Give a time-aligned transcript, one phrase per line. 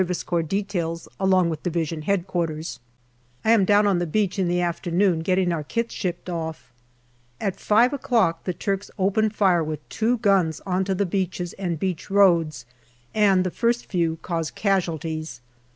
[0.11, 0.41] C.
[0.41, 2.63] details along with D.H.Q.
[3.45, 6.73] I am down on the beach in the afternoon getting our kits shipped off.
[7.39, 11.77] At five o'clock the Turks open fire with two guns on to the beaches and
[11.79, 12.65] beach roads,
[13.13, 15.39] and the first few cause casualties.